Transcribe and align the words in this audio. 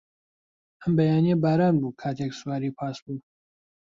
ئەم 0.81 0.91
بەیانییە 0.97 1.35
باران 1.43 1.75
بوو 1.81 1.97
کاتێک 2.01 2.31
سواری 2.39 2.75
پاس 2.77 2.97
بووم. 3.03 3.19